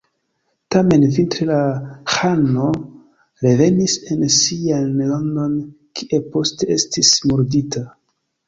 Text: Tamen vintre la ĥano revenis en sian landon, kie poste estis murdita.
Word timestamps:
Tamen 0.75 1.03
vintre 1.17 1.45
la 1.49 1.59
ĥano 2.13 2.71
revenis 3.47 3.99
en 4.17 4.25
sian 4.39 4.91
landon, 5.13 5.55
kie 6.01 6.23
poste 6.33 6.73
estis 6.79 7.17
murdita. 7.33 7.89